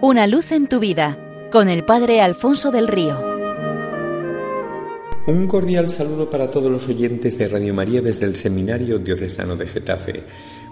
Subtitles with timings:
[0.00, 1.18] Una luz en tu vida
[1.50, 3.20] con el Padre Alfonso del Río.
[5.26, 9.66] Un cordial saludo para todos los oyentes de Radio María desde el Seminario Diocesano de
[9.66, 10.22] Getafe.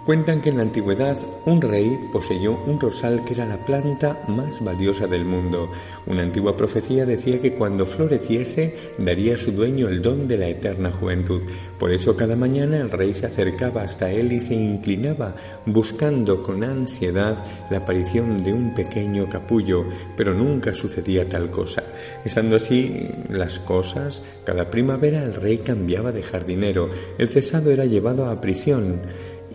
[0.06, 1.16] Cuentan que en la antigüedad
[1.46, 5.68] un rey poseyó un rosal que era la planta más valiosa del mundo.
[6.06, 10.46] Una antigua profecía decía que cuando floreciese daría a su dueño el don de la
[10.46, 11.42] eterna juventud.
[11.80, 15.34] Por eso cada mañana el rey se acercaba hasta él y se inclinaba
[15.64, 21.82] buscando con ansiedad la aparición de un pequeño capullo, pero nunca sucedía tal cosa.
[22.24, 28.30] Estando así las cosas, cada primavera el rey cambiaba de jardinero, el cesado era llevado
[28.30, 29.00] a prisión,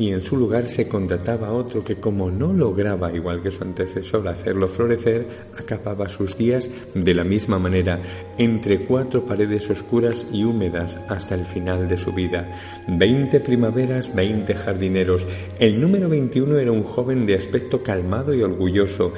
[0.02, 4.28] y en su lugar se contrataba otro que como no lograba, igual que su antecesor,
[4.28, 5.28] hacerlo florecer,
[5.60, 8.02] acababa sus días de la misma manera,
[8.40, 12.52] entre cuatro paredes oscuras y húmedas hasta el final de su vida.
[12.88, 15.28] Veinte primaveras, veinte jardineros.
[15.60, 19.14] El número veintiuno era un joven de aspecto calmado y orgulloso,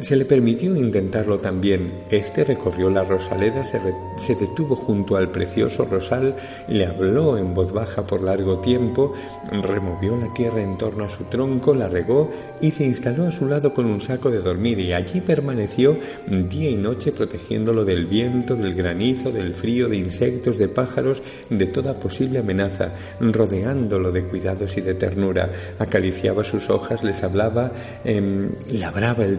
[0.00, 1.92] se le permitió intentarlo también.
[2.10, 6.36] Este recorrió la rosaleda, se, detuvo junto al precioso rosal,
[6.68, 9.12] le habló en voz baja por largo tiempo,
[9.50, 12.30] removió la tierra en torno a su tronco, la regó
[12.60, 16.70] y se instaló a su lado con un saco de dormir y allí permaneció día
[16.70, 21.94] y noche protegiéndolo del viento, del granizo, del frío, de insectos, de pájaros, de toda
[21.94, 25.50] posible amenaza, rodeándolo de cuidados y de ternura.
[25.78, 27.72] Acariciaba sus hojas, les hablaba,
[28.04, 29.38] eh, labraba el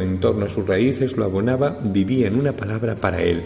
[0.00, 3.42] en torno a sus raíces lo abonaba, vivía en una palabra para él.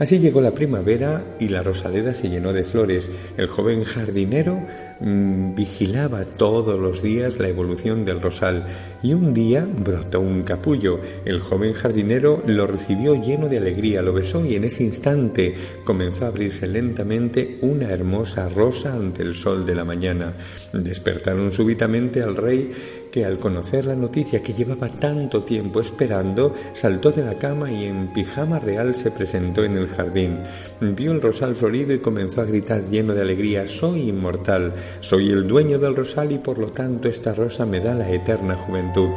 [0.00, 3.10] Así llegó la primavera y la rosaleda se llenó de flores.
[3.36, 4.58] El joven jardinero
[4.98, 8.64] mmm, vigilaba todos los días la evolución del rosal
[9.02, 11.00] y un día brotó un capullo.
[11.26, 16.24] El joven jardinero lo recibió lleno de alegría, lo besó y en ese instante comenzó
[16.24, 20.32] a abrirse lentamente una hermosa rosa ante el sol de la mañana.
[20.72, 22.72] Despertaron súbitamente al rey
[23.10, 27.84] que al conocer la noticia que llevaba tanto tiempo esperando, saltó de la cama y
[27.84, 30.38] en pijama real se presentó en el jardín.
[30.80, 35.46] Vio el rosal florido y comenzó a gritar lleno de alegría, soy inmortal, soy el
[35.46, 39.10] dueño del rosal y por lo tanto esta rosa me da la eterna juventud.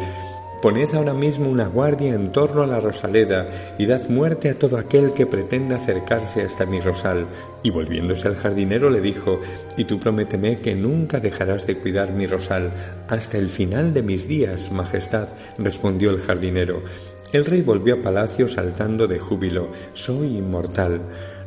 [0.63, 4.77] Poned ahora mismo una guardia en torno a la rosaleda y dad muerte a todo
[4.77, 7.25] aquel que pretenda acercarse hasta mi rosal.
[7.63, 9.41] Y volviéndose al jardinero le dijo,
[9.75, 12.71] y tú prométeme que nunca dejarás de cuidar mi rosal
[13.09, 16.81] hasta el final de mis días, Majestad, respondió el jardinero.
[17.33, 19.67] El rey volvió a palacio saltando de júbilo.
[19.93, 21.01] Soy inmortal.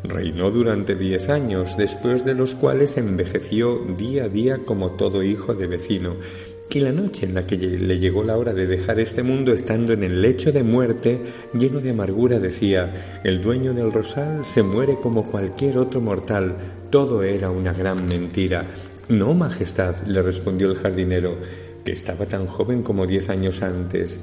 [0.05, 5.55] Reinó durante diez años, después de los cuales envejeció día a día como todo hijo
[5.55, 6.17] de vecino
[6.69, 9.93] que la noche en la que le llegó la hora de dejar este mundo estando
[9.93, 11.21] en el lecho de muerte,
[11.55, 16.57] lleno de amargura, decía, el dueño del rosal se muere como cualquier otro mortal,
[16.91, 18.65] todo era una gran mentira.
[19.09, 21.37] No, Majestad, le respondió el jardinero,
[21.85, 24.19] que estaba tan joven como diez años antes.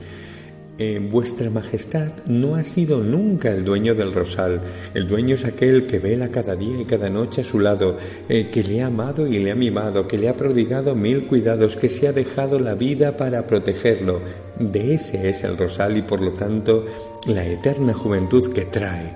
[0.80, 4.60] Eh, vuestra Majestad no ha sido nunca el dueño del rosal.
[4.96, 7.98] El dueño es aquel que vela cada día y cada noche a su lado,
[8.28, 11.76] eh, que le ha amado y le ha mimado, que le ha prodigado mil cuidados,
[11.76, 14.22] que se ha dejado la vida para protegerlo.
[14.58, 16.86] De ese es el rosal y por lo tanto
[17.28, 19.16] la eterna juventud que trae.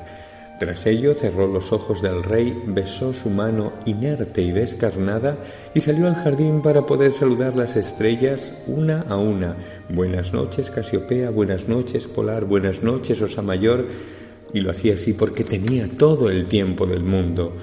[0.59, 5.37] Tras ello cerró los ojos del rey, besó su mano inerte y descarnada
[5.75, 9.55] y salió al jardín para poder saludar las estrellas una a una.
[9.89, 13.85] Buenas noches, Casiopea, buenas noches, Polar, buenas noches, Osa Mayor.
[14.51, 17.53] Y lo hacía así porque tenía todo el tiempo del mundo.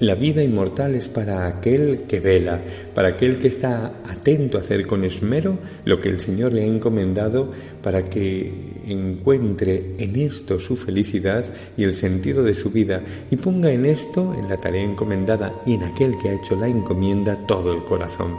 [0.00, 2.60] La vida inmortal es para aquel que vela,
[2.94, 6.66] para aquel que está atento a hacer con esmero lo que el Señor le ha
[6.66, 7.50] encomendado
[7.82, 8.52] para que
[8.86, 11.44] encuentre en esto su felicidad
[11.76, 15.74] y el sentido de su vida y ponga en esto, en la tarea encomendada y
[15.74, 18.36] en aquel que ha hecho la encomienda, todo el corazón.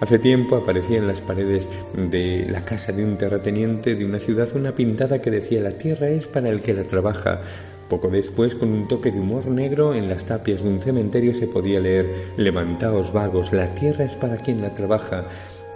[0.00, 4.48] Hace tiempo aparecía en las paredes de la casa de un terrateniente de una ciudad
[4.54, 7.42] una pintada que decía la tierra es para el que la trabaja,
[7.88, 11.46] poco después, con un toque de humor negro, en las tapias de un cementerio se
[11.46, 15.26] podía leer Levantaos vagos, la tierra es para quien la trabaja.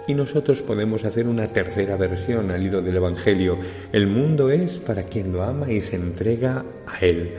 [0.07, 3.57] Y nosotros podemos hacer una tercera versión al hilo del Evangelio.
[3.91, 7.35] El mundo es para quien lo ama y se entrega a él.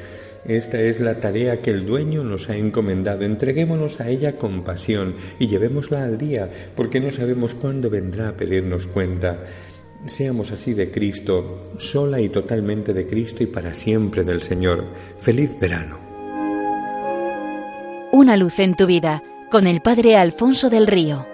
[0.47, 3.25] Esta es la tarea que el dueño nos ha encomendado.
[3.25, 8.37] Entreguémonos a ella con pasión y llevémosla al día, porque no sabemos cuándo vendrá a
[8.37, 9.45] pedirnos cuenta.
[10.07, 14.87] Seamos así de Cristo, sola y totalmente de Cristo y para siempre del Señor.
[15.19, 15.99] Feliz verano.
[18.11, 21.30] Una luz en tu vida con el Padre Alfonso del Río.